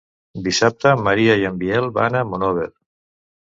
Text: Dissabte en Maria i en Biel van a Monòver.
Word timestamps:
Dissabte 0.47 0.93
en 0.93 1.03
Maria 1.09 1.37
i 1.43 1.47
en 1.51 1.61
Biel 1.61 1.93
van 2.01 2.21
a 2.23 2.27
Monòver. 2.33 2.69